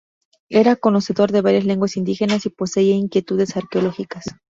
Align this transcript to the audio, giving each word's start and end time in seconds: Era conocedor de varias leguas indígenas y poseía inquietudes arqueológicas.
Era 0.49 0.77
conocedor 0.77 1.31
de 1.31 1.41
varias 1.41 1.63
leguas 1.63 1.95
indígenas 1.95 2.47
y 2.47 2.49
poseía 2.49 2.95
inquietudes 2.95 3.55
arqueológicas. 3.55 4.23